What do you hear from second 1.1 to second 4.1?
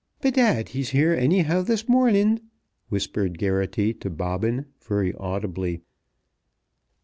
anyhow this morning," whispered Geraghty to